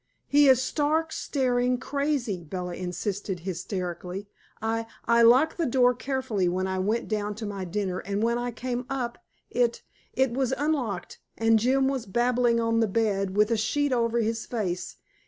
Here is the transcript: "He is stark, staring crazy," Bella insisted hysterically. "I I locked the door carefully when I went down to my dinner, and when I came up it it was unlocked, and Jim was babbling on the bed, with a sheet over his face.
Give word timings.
"He 0.27 0.49
is 0.49 0.59
stark, 0.59 1.11
staring 1.11 1.77
crazy," 1.77 2.43
Bella 2.43 2.73
insisted 2.73 3.41
hysterically. 3.41 4.27
"I 4.59 4.87
I 5.05 5.21
locked 5.21 5.57
the 5.59 5.67
door 5.67 5.93
carefully 5.93 6.49
when 6.49 6.65
I 6.65 6.79
went 6.79 7.07
down 7.07 7.35
to 7.35 7.45
my 7.45 7.65
dinner, 7.65 7.99
and 7.99 8.23
when 8.23 8.39
I 8.39 8.49
came 8.49 8.87
up 8.89 9.19
it 9.51 9.83
it 10.13 10.31
was 10.31 10.55
unlocked, 10.57 11.19
and 11.37 11.59
Jim 11.59 11.87
was 11.87 12.07
babbling 12.07 12.59
on 12.59 12.79
the 12.79 12.87
bed, 12.87 13.37
with 13.37 13.51
a 13.51 13.57
sheet 13.57 13.93
over 13.93 14.17
his 14.21 14.47
face. 14.47 14.97